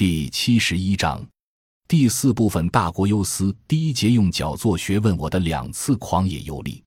[0.00, 1.22] 第七十一章，
[1.86, 6.82] 第四部分大国忧思第一节用脚做学问，我的两次狂野游历。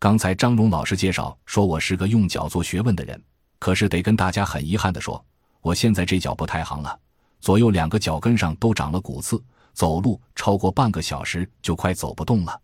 [0.00, 3.22] 刚才张荣老师介绍说我是个用脚做学问的人，
[3.60, 5.24] 可是得跟大家很遗憾的说，
[5.60, 6.98] 我现在这脚不太行了，
[7.38, 9.40] 左右两个脚跟上都长了骨刺，
[9.72, 12.60] 走路超过半个小时就快走不动了。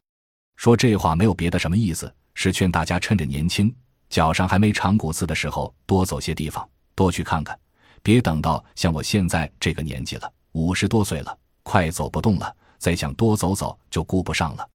[0.57, 3.73] 说这话没有别的什么意思，是劝大家趁着年轻，
[4.11, 7.57] 脚上还没长骨刺的时候，多走些地方，多去看看，
[8.05, 14.69] 别等到像我现在这个年纪了，五十多岁了，快走不动了，再想多走走就顾不上了。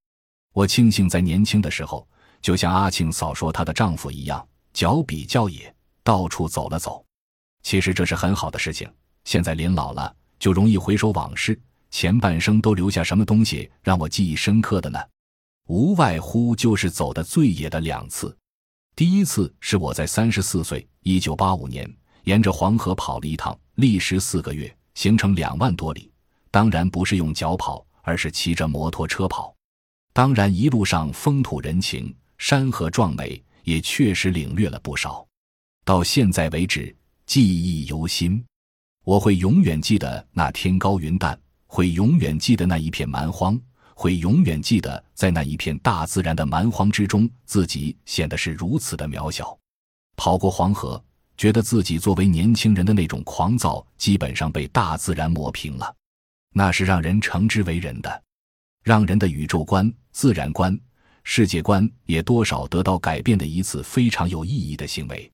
[0.52, 2.06] 我庆幸在年轻的时候。
[2.42, 7.04] 就像阿庆嫂说她的丈夫一样，脚比较野，到处走了走。
[7.62, 8.90] 其实这是很好的事情。
[9.24, 11.60] 现在临老了，就容易回首往事，
[11.90, 14.98] 前半生都留下什么东西让我记忆深刻的呢？
[15.68, 18.34] 无外乎就是走的最野的两次。
[18.96, 26.10] 第一次是我在三十四岁，一九八五年，沿着黄河跑了一趟，历时四个月，行程两万多里。
[26.50, 29.54] 当然不是用脚跑，而是骑着摩托车跑。
[30.12, 32.14] 当然一路上风土人情。
[32.42, 35.26] 山河壮美，也确实领略了不少。
[35.84, 38.42] 到现在为止，记忆犹新。
[39.04, 43.60] 我会永远记得那天高云淡，会永远记得那一片蛮荒，
[43.94, 49.54] 会永远记得在那一片大自然的蛮荒之中，自己显得是如此的渺小。
[50.16, 51.04] 跑过黄河，
[51.40, 55.96] 觉得自己作为年轻人的那种狂躁，基本上被大自然磨平了。
[56.52, 58.22] 那是让人称之为人的，
[58.84, 60.78] 让人的宇宙观、自然观。
[61.24, 65.32] 世界观也多少得到改变的一次非常有意义的行为。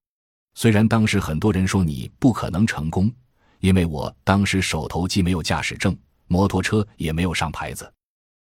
[0.55, 3.13] 虽然当时很多人说你不可能成功，
[3.59, 5.99] 因为我当时手头既没有驾驶证，
[6.29, 7.93] 摩托车也没有上牌子。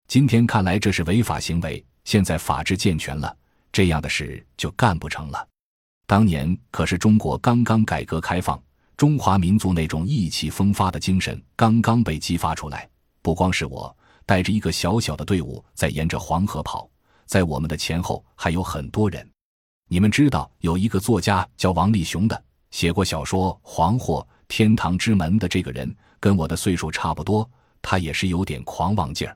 [0.10, 1.82] 今天看来这是违法行为。
[2.04, 3.34] 现在法制健全了，
[3.72, 5.48] 这样的事就干不成了。
[6.14, 8.62] 当年可是中国刚刚改革开放，
[8.96, 12.88] 中华民族那种意气风发的精神刚刚被激发出来。
[13.24, 16.88] 不光是我，带着一个小小的队伍在沿着黄河跑。
[17.26, 19.28] 在我们的前后还有很多人，
[19.90, 27.50] 你们知道有一个作家叫王立雄的，写过小说《黄祸》《天堂之门》的这个人，跟我的岁数差不多，
[27.82, 29.36] 他也是有点狂妄劲儿。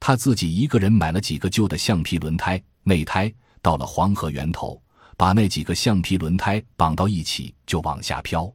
[0.00, 3.30] 他自己一个人买了几个旧的橡皮轮胎、内胎，
[3.60, 4.80] 到了黄河源头，
[5.16, 8.52] 把那几个橡皮轮胎绑到一起就往下飘，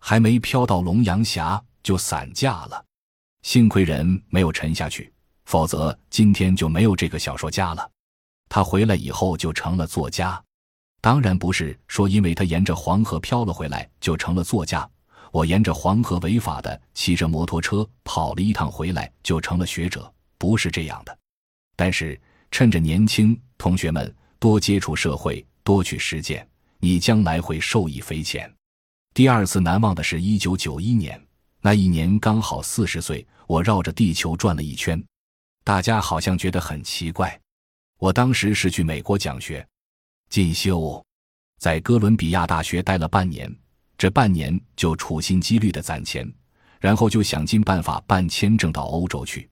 [0.00, 2.84] 还没飘到龙阳峡就散架了。
[3.42, 5.12] 幸亏人没有沉下去，
[5.46, 7.90] 否则今天就没有这个小说家了。
[8.48, 10.42] 他回来以后就成了作家，
[11.00, 14.88] 当然不是说因为他沿着黄河漂了回来就成了作家。
[15.32, 21.18] 我沿着黄河违法的骑着摩托车跑了一趟回来就成了学者，不是这样的。
[21.74, 22.20] 但是
[22.52, 26.46] 趁着年轻，同学们多接触社会，多去实践，
[26.78, 28.48] 你将来会受益匪浅。
[29.14, 31.20] 第二次难忘的是一九九一年，
[31.60, 35.02] 那一年刚好四十岁，我绕着地球转了一圈，
[35.64, 37.40] 大家好像觉得很奇怪。
[37.98, 39.66] 我当时是去美国讲学、
[40.28, 41.02] 进修，
[41.58, 43.52] 在哥伦比亚大学待了半年。
[43.96, 46.30] 这半年就处心积虑的攒钱，
[46.80, 49.48] 然后就想尽办法办签证到欧洲去。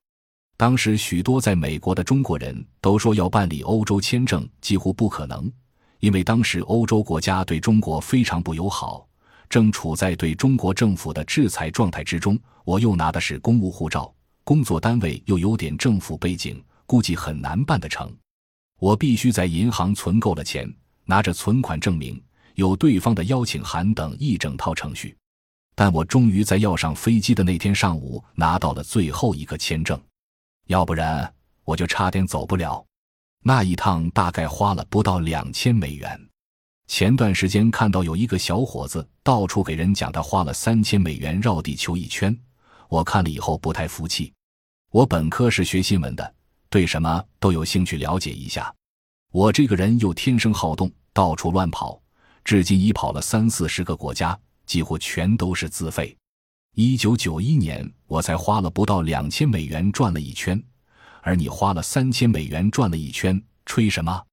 [0.57, 5.51] 当时许多在美国的中国人都说要办理欧洲签证几乎不可能，
[6.03, 9.07] 因为当时欧洲国家对中国非常不友好，
[9.47, 12.37] 正处在对中国政府的制裁状态之中。
[12.65, 18.13] 我又拿的是公务护照，工作单位又有点政府背景，估计很难办得成。
[18.81, 20.69] 我必须在银行存够了钱，
[21.05, 22.21] 拿着存款证明，
[22.55, 25.15] 有对方的邀请函等一整套程序。
[25.73, 29.97] 但我终于在要上飞机的那天上午拿到了最后一个签证，
[30.67, 31.33] 要不然
[31.63, 32.85] 我就差点走不了。
[33.43, 36.19] 那一趟大概花了不到两千美元。
[36.87, 42.37] 前段时间看到有一个小伙子到处给人讲他花了三千美元绕地球一圈，
[42.87, 44.31] 我看了以后不太服气。
[44.91, 46.33] 我本科是学新闻的。
[46.69, 48.73] 对什么都有兴趣了解一下，
[49.31, 52.01] 我这个人又天生好动，到处乱跑，
[52.43, 56.17] 至今已跑了三四十个国家，几乎全都是自费。
[56.73, 60.59] 一九九一年，我才花了不到两千美元转了一圈，
[61.23, 64.23] 而你花了三千美元转了一圈，吹什么？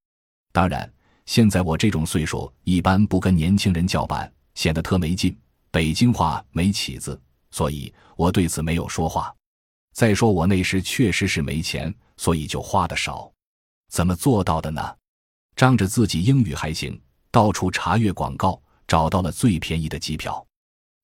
[0.51, 0.87] 当然，
[1.25, 5.35] 现在我这种岁数，一般不跟年轻人叫板，显得特没劲，
[5.71, 9.33] 北京话没起子，所以我对此没有说话。
[9.93, 11.91] 再说我那时确实是没钱。
[12.17, 13.31] 所以就花的少，
[13.89, 14.95] 怎么做到的呢？
[15.55, 17.01] 仗着自己英语还行，
[17.31, 20.45] 到处查阅广告，找到了最便宜的机票。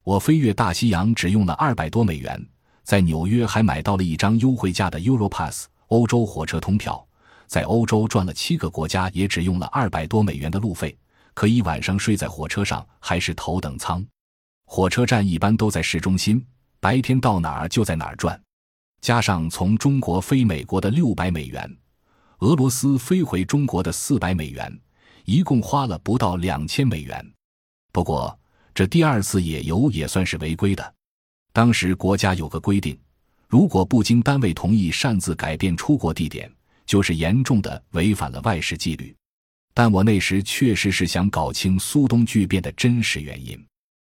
[0.03, 2.47] 我飞越大西洋只用了二百多美元，
[2.83, 7.05] 在纽约还买到了一张优惠价的 Europass 欧洲火车通票，
[7.47, 10.97] 在欧洲转了七个国家，也只用了二百多美元的路费，
[11.33, 14.05] 可以晚上睡在火车上，还是头等舱。
[14.65, 16.45] 火车站一般都在市中心，
[16.79, 18.37] 白天到哪儿就在哪儿转，
[18.99, 21.77] 加上从中国飞美国的六百美元，
[22.39, 24.77] 俄罗斯飞回中国的四百美元，
[25.23, 27.25] 一共花了不到两千美元。
[27.93, 28.37] 不过
[28.75, 30.93] 这第二次野游也算是违规的，
[31.53, 32.99] 当时国家有个规定，
[33.47, 36.51] 如果不经单位同意擅自改变出国地点，
[36.85, 39.15] 就是严重的违反了外事纪律。
[39.73, 43.57] 但我那时确实是想搞清苏东剧变的真实原因。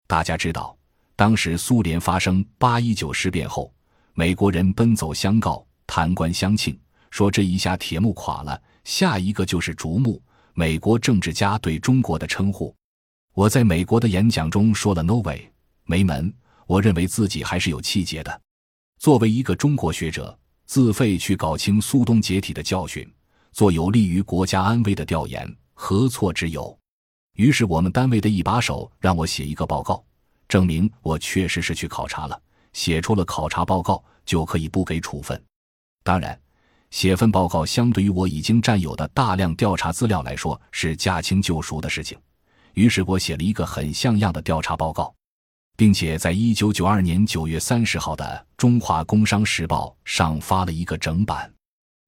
[0.08, 0.76] 大家知道，
[1.14, 3.72] 当时苏联发生八一九事变后，
[4.14, 6.76] 美国人奔走相告，弹冠相庆，
[7.10, 10.20] 说这一下铁幕垮了，下一个就是竹木。
[10.54, 12.74] 美国政治家对中国的称呼，
[13.34, 15.40] 我在美国的演讲中说了 “no way”，
[15.84, 16.32] 没门。
[16.66, 18.40] 我认为自己还是有气节的。
[19.00, 23.10] 作为一个中国学者，自费去搞清苏东解体的教训。
[23.50, 26.78] 做有利于国家安危的调研，何错之有？
[27.36, 30.04] 于是我们单位的一把手让我写一个报告，
[30.46, 32.38] 证明我确实是去考察了。
[32.74, 35.42] 写出了考察报告就可以不给处分。
[36.02, 36.38] 当然，
[36.90, 42.18] 写份报告相对于我已经占有的大量调查资料来说是驾轻就熟的事情。
[42.74, 45.14] 于是我写了一个很像样的调查报告，
[45.80, 48.22] 并且在一九九二年九月三十号的
[48.58, 51.50] 《中华工商时报》上发了一个整版。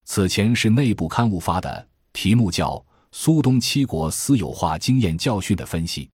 [0.04, 2.74] 此前是内部刊物发的，题目叫
[3.12, 6.04] 《苏东七国私有化经验教训的分析》。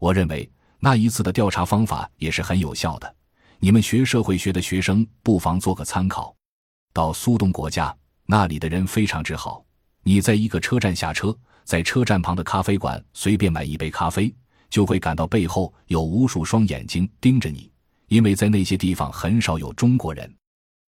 [0.00, 3.14] 我认为那一次的调查方法也是很有效的，
[3.58, 6.34] 你们学社会学的学生不妨做个参考。
[6.94, 9.62] 到苏东国家，那里的人非常之好，
[10.04, 14.34] 你在一个车站下车，在车站旁的咖啡馆随便买一杯咖啡，
[14.74, 17.70] 就会感到背后有无数双眼睛盯着你，
[18.08, 20.28] 因为在那些地方很少有中国人。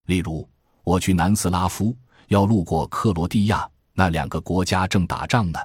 [0.06, 0.44] 例如，
[0.82, 1.96] 我去南斯拉夫。
[2.26, 5.60] 要路过克罗地亚，那两个国家正打仗呢，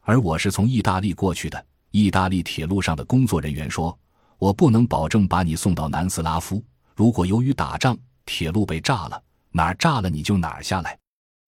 [0.00, 1.64] 而我是从意大利过去的。
[1.92, 3.96] 意大利铁路上的工作人员说
[4.38, 6.60] ：“我不能保证把你送到南斯拉夫。
[6.96, 9.22] 如果由于打仗，铁路被炸了，
[9.52, 10.98] 哪儿炸了你就哪儿下来。”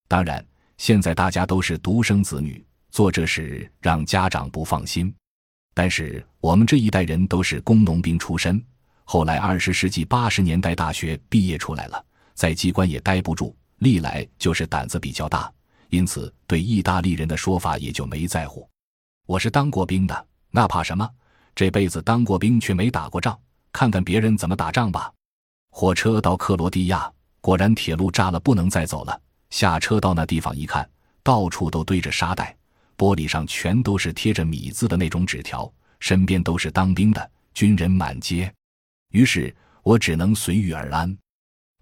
[0.06, 0.46] 当然，
[0.78, 5.12] 现在大家都是独生子女，做这事让家长不放心。
[5.74, 8.64] 但是我们这一代人都是工农兵出身，
[9.04, 12.02] 后来二十世纪八十年代大学毕业出来了，
[12.34, 13.54] 在机关也待不住。
[13.78, 15.52] 历来就是胆子比较大，
[15.90, 18.66] 因此对意大利人的说法也就没在乎。
[19.26, 21.06] 我是当过兵的，那怕什么？
[21.54, 23.38] 这辈子当过兵却没打过仗，
[23.72, 25.12] 看看别人怎么打仗吧。
[25.70, 27.10] 火车到克罗地亚，
[27.40, 29.20] 果然铁路炸了，不能再走了。
[29.50, 30.88] 下车到那地方一看，
[31.22, 32.56] 到处都堆着沙袋，
[32.96, 38.52] 玻璃上全都是贴着米字的那种纸条，身边都是当兵的军人满街。
[39.10, 41.16] 于是我只能随遇而安，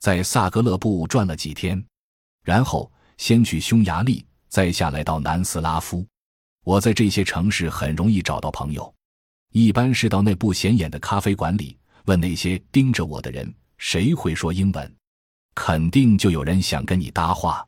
[0.01, 1.83] 在萨格勒布转了几天。
[2.45, 6.05] 然后先去匈牙利，再下来到南斯拉夫。
[6.65, 8.93] 我在这些城市很容易找到朋友，
[9.53, 14.97] 一般是到那不显眼的咖啡馆里，问那些盯着我的人谁会说英文，
[15.55, 17.67] 肯定就有人想跟你搭话，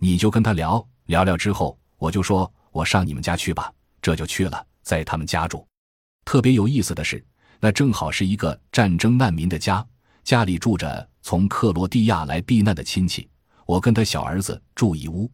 [0.00, 1.36] 你就跟他聊聊聊。
[1.36, 5.66] 之后我就说我上你们家去吧，这就去了，在他们家住。
[6.26, 7.24] 特别有意思的是，
[7.58, 9.82] 那正好是一个战争难民的家，
[10.22, 13.26] 家里住着从克罗地亚来避难的亲戚。
[13.64, 15.30] 我跟他小儿子住一屋，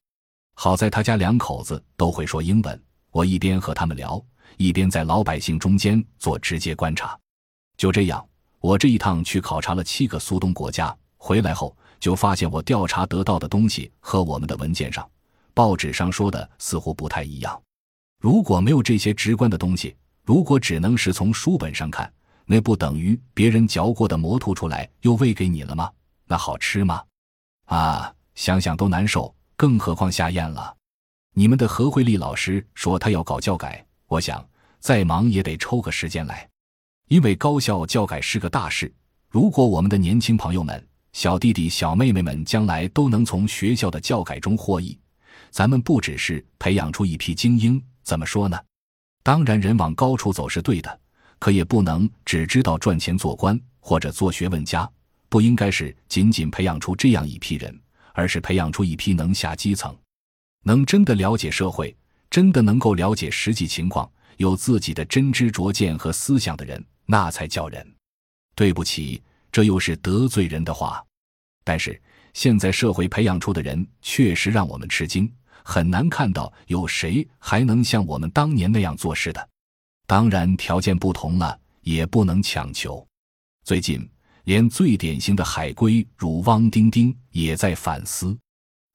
[0.54, 2.80] 好在他家两口子都会说英文。
[3.10, 4.24] 我一边和他们聊，
[4.56, 7.18] 一边在老百姓中间做直接观察。
[7.76, 8.24] 就这样，
[8.60, 15.10] 我这一趟去考察了七个苏东国家，回来后就发现我调查得到的东西和我们的文件上、
[15.54, 17.60] 报纸上说的似乎不太一样。
[18.20, 22.12] 如果没有这些直观的东西，如果只能是从书本上看，
[22.44, 25.90] 那不等于别人嚼过的馍吐出来又喂给你了吗？
[26.26, 27.02] 那好吃吗？
[27.66, 28.14] 啊！
[28.34, 30.74] 想想都难受，更何况下咽了。
[31.34, 34.42] 你们的何慧丽老师说他要搞教改，我想
[34.78, 36.48] 再忙也得抽个时间来，
[37.08, 38.90] 因为高校教改是个大事。
[39.28, 44.98] 如果我们的年轻朋友们、小弟弟、小妹妹们将来都能从学校的教改中获益，
[45.52, 48.58] 咱们不只是培养出一批精英，怎么说呢？
[49.22, 51.00] 当然，人往高处走是对的，
[51.38, 54.90] 可也不能只知道赚钱做官或者做学问家，
[55.28, 57.78] 不应该是仅仅培养出这样一批人。
[58.14, 59.96] 而是培养出一批能下基层、
[60.64, 61.96] 能真的了解社会、
[62.28, 64.06] 真的能够了解实际情况、
[64.36, 67.94] 有自己的真知灼见和思想的人，那才叫人。
[68.54, 71.02] 对不起，这又是得罪人的话。
[71.64, 71.98] 但是
[72.34, 75.32] 现在社会培养出的人确实让我们吃惊，
[75.64, 79.48] 很难看到有谁还能像我们当年那样做事的。
[80.06, 83.06] 当然，条件不同了，也不能强求。
[83.64, 84.08] 最近。
[84.44, 88.36] 连最典型的海归如汪丁丁也在反思。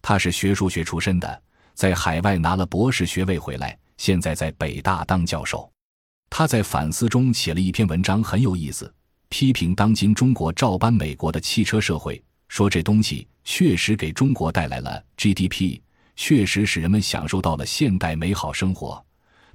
[0.02, 1.42] 他是学数学出身的，
[1.74, 5.72] 在海外拿了博士学位回来，现在在北大当教授。
[6.30, 8.94] 他在反思中写了一篇文章，很有意思，
[9.30, 15.80] 批评当今中国照搬美国的汽车社会，说这东西确实给中国带来了 GDP，
[16.18, 19.02] 确实使人们享受到了现代美好生活。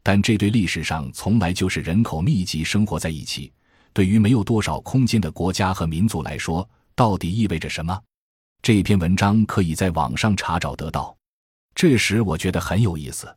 [0.02, 3.52] 但这对历史上从来就是人口密集生活在一起，
[3.92, 8.00] 对于没有多少空间的国家和民族来说，到底意味着什么？
[8.62, 11.14] 这篇文章可以在网上查找得到。
[11.74, 13.32] 这时我觉得很有意思，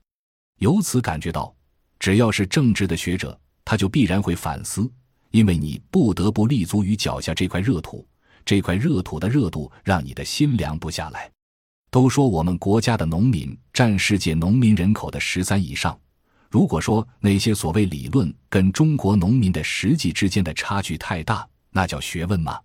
[0.60, 1.54] 由此感觉到，
[2.00, 4.92] 只要是政治的学者，他就必然会反思，
[5.32, 8.08] 因为你不得不立足于脚下这块热土，
[8.44, 11.32] 这块热土的热度让你的心凉不下来。
[11.90, 15.98] 都说我们国家的农民占世界农民人口的十三以上。
[16.50, 22.60] 如果说那些所谓理论跟中国农民的实际之间的差距太大，那叫学问吗？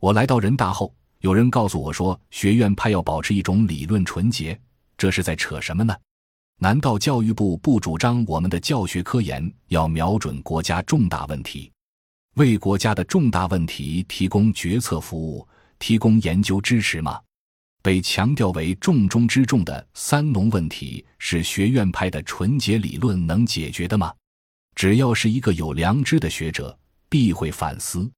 [0.00, 4.58] 我来到人大后，有人告诉我说，学院派要保持一种理论纯洁，
[4.98, 5.94] 这是在扯什么呢？
[6.58, 11.72] 难道教育部不主张我们的教学科研要瞄准国家重大问题，
[12.34, 15.46] 为国家的重大问题提供决策服务、
[15.78, 17.18] 提供研究支持吗？
[17.82, 24.14] 被强调为重中之重的三农问题，是学院派的纯洁理论能解决的吗？
[24.76, 26.76] 只要是一个有良知的学者，
[27.08, 28.10] 必会反思。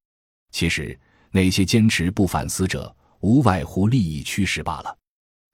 [0.52, 0.96] 其实
[1.30, 4.96] 那些坚持不反思者，无外乎利益驱使罢了。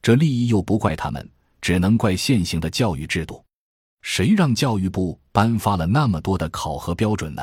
[0.03, 1.27] 这利益又不怪他们，
[1.61, 3.43] 只能怪现行的教育制度。
[4.03, 7.43] 谁让教育部颁发了那么多的考核标准呢？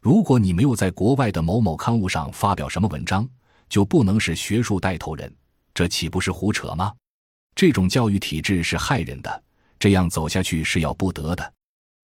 [0.00, 3.28] 如果你没有在国外的某某刊物上发表什么文章，
[3.68, 5.32] 就不能是学术带头人。
[5.74, 6.92] 这岂不是胡扯吗？
[7.54, 9.42] 这种教育体制是害人的，
[9.78, 11.52] 这样走下去是要不得的。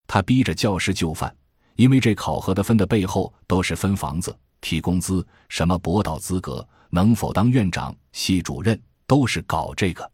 [0.06, 1.34] 他逼着教师就范，
[1.76, 10.10] 因为这考核的分的背后都是分房子、提工资、什么博导资格、能否当院长、系主任，都是搞这个。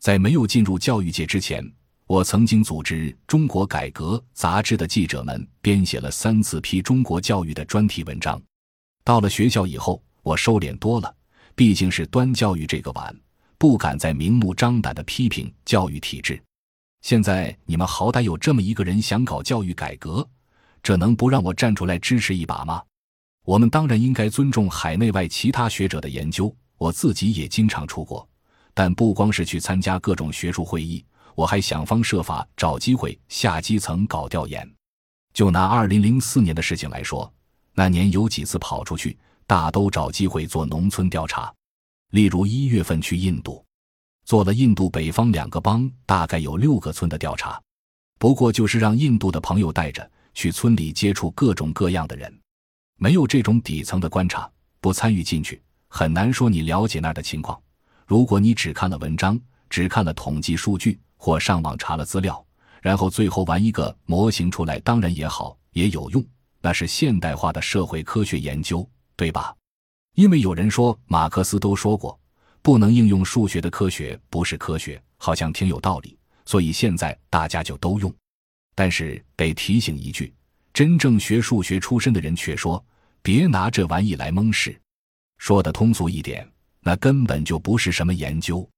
[0.00, 1.64] 在没有进入教育界之前，
[2.06, 8.40] 我曾经组织《中国改革》杂志的记者们编写了三次批中国教育的专题文章。
[9.02, 11.14] 到了学校以后，我收敛多了。
[11.58, 13.12] 毕竟是端教育这个碗，
[13.58, 16.40] 不敢再明目张胆的批评教育体制。
[17.02, 20.24] 现在你们好歹有这么一个人想搞教育改革，
[20.84, 22.80] 这能不让我站出来支持一把吗？
[23.44, 26.54] 我们当然应该尊重海内外其他学者的研究。
[26.76, 28.24] 我自己也经常出国，
[28.72, 34.64] 但不光是去参加各种学术会议，我还想方设法找机会下基层搞调研。
[35.34, 37.28] 就拿二零零四年的事情来说，
[37.74, 39.18] 那年有几次跑出去。
[39.48, 41.50] 大都找机会做农村调查，
[42.10, 43.64] 例如一月份去印度，
[44.26, 47.58] 做了印度北方两个邦，大概有六个村的调查。
[48.18, 52.30] 不过就是让印度的朋友带着去村里接触各种各样的人，
[52.98, 54.50] 没有这种底层的观察，
[54.82, 57.58] 不参与进去，很难说你了解那儿的情况。
[58.06, 59.40] 如果你只看了文章，
[59.70, 62.44] 只看了统计数据，或上网查了资料，
[62.82, 66.22] 然后最后玩一个模型出来，当然也好，也有用，
[66.60, 68.86] 那是现代化的社会科学研究。
[69.18, 69.52] 对吧？
[70.14, 72.16] 因为有人说马克思都说过，
[72.62, 78.14] 不能应用数学的科学不是科学，好像挺有道理，所以现在大家就都用。
[78.76, 80.32] 但是得提醒一句，
[80.72, 82.82] 真正学数学出身的人却说，
[83.20, 84.80] 别拿这玩意来蒙事。
[85.38, 86.48] 说的通俗一点，
[86.78, 88.68] 那根本就不是什么研究。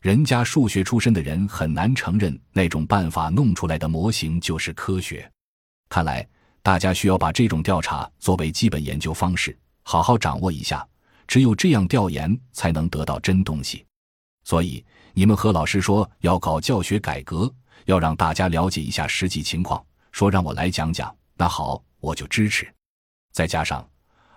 [0.00, 5.30] 人家数学出身的人很难承认那种办法弄出来的模型就是科学。
[5.90, 6.26] 看来
[6.62, 9.54] 大家需要把这种调查作为基本研究方式。
[9.82, 10.86] 好好掌握一下，
[11.26, 13.84] 只有这样调研才能得到真东西。
[14.44, 14.84] 所以
[15.14, 17.52] 你们和老师说要搞教学改革，
[17.84, 22.66] 要让大家了解一下实际情况，说让我来讲讲，那好，我就支持。
[23.32, 23.88] 再加上，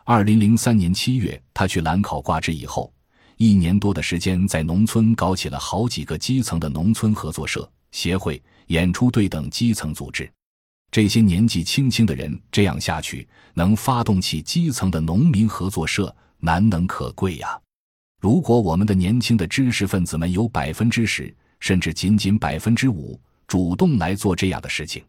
[0.04, 2.94] 二零零三年七月他去兰考挂职以后，
[3.38, 10.32] 一年多的时间在农村搞起了好几个基层的农村合作社、协会、演出队等基层组织。
[10.96, 17.60] 这些年纪轻轻的人这样下去，能发动起基层的农民合作社，难能可贵呀！
[18.22, 25.04] 如果我们的年轻的知识分子们有百分之十，甚至仅仅百分之五，主动来做这样的事情，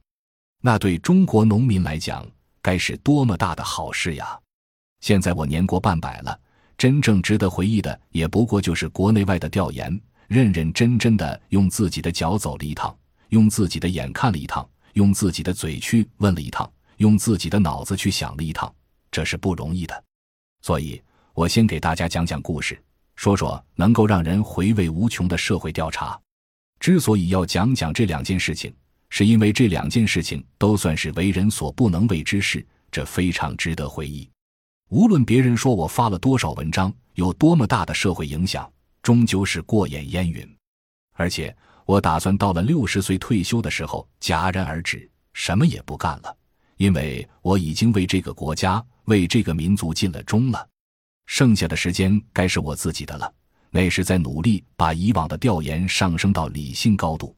[0.61, 2.27] 那对中国农民来讲，
[2.61, 4.37] 该是多么大的好事呀！
[5.03, 6.37] 现在我年过半百了，
[6.77, 12.93] 真正值得回忆的，也不过就是国内外的调研，认认真真的用自己的脚走了一趟，
[13.29, 14.69] 用自己的眼看了一趟。
[14.97, 18.75] 用自己的嘴去问了一趟，用自己的脑子去想了一趟，
[19.11, 20.05] 这是不容易的。
[20.63, 21.01] 所以，
[21.35, 22.83] 我先给大家讲讲故事，
[23.15, 26.19] 说说能够让人回味无穷的社会调查。
[26.81, 28.75] 之所以要讲讲这两件事情，
[29.11, 34.27] 是因为这两件事情都算是为人所不能为之事，这非常值得回忆。
[34.89, 38.67] 无论别人说我发了多少文章，有多么大的社会影响，
[39.03, 40.57] 终究是过眼烟云，
[41.13, 41.55] 而且。
[41.87, 46.37] 我打算到了六十岁退休的时候戛然而止，什么也不干了，
[46.77, 50.69] 因为我已经为这个国家、为这个民族尽了忠了。
[51.27, 53.33] 剩下的时间该是我自己的了，
[53.71, 57.35] 那是在努力把以往的调研上升到理性高度。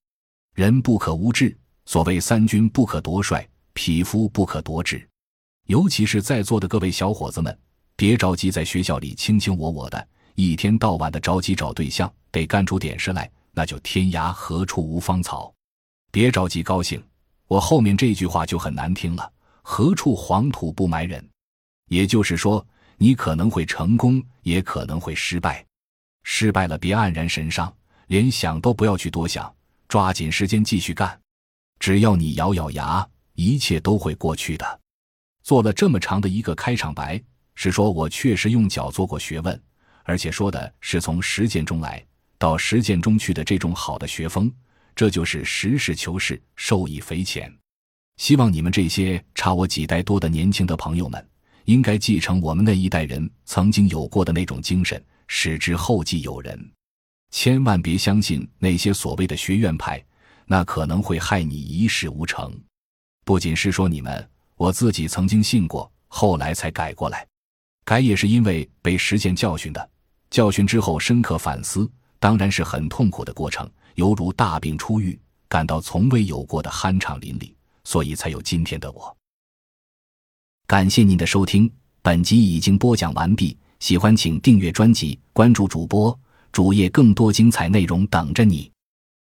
[0.54, 5.06] 人不可无志，所谓三军不可夺帅，匹夫不可夺志。
[5.66, 7.56] 尤其是在座的各位小伙子们，
[7.96, 15.52] 别着急在学校里卿卿我我的，一天到晚的着急找对象，得干出点事来，那就天涯何处无芳草。
[16.12, 17.02] 别着急高兴，
[17.48, 21.28] 我后面这句话就很难听了：何处黄土不埋人？
[21.88, 22.64] 也就是说。
[23.00, 25.64] 你可能会成功，也可能会失败。
[26.24, 27.72] 失败了别黯然神伤，
[28.08, 29.54] 连想都不要去多想，
[29.86, 31.16] 抓紧时间继续干。
[31.78, 34.80] 只要你咬咬牙，一切都会过去的。
[35.44, 37.22] 做了这么长的一个开场白，
[37.54, 39.62] 是说我确实用脚做过学问，
[40.02, 42.04] 而且说的是从实践中来
[42.38, 44.50] 到实践中去的这种好的学风，
[44.94, 47.52] 这就是实事求是，受益匪浅。
[48.16, 51.28] 希望你们这些差我几代多的年轻的朋友们。
[51.64, 56.72] 应该继承我们那一代人曾经有过的那种精神，使之后继有人。
[57.30, 60.02] 千万别相信那些所谓的学院派，
[60.46, 62.58] 那可能会害你一事无成。
[63.22, 64.26] 不仅是说你们，
[64.56, 67.26] 我自己曾经信过，后来才改过来。
[67.84, 69.90] 改也是因为被实践教训的，
[70.30, 71.86] 教训之后深刻反思，
[72.18, 77.52] 当然是很痛苦的过程，犹如大病初愈，感到从未有过的酣畅淋漓，
[77.84, 79.16] 所以才有今天的我。
[80.66, 81.70] 感谢您的收听，
[82.02, 83.56] 本集已经播讲完毕。
[83.80, 86.18] 喜欢请订阅专辑，关注主播
[86.50, 88.70] 主页，更多精彩内容等着你。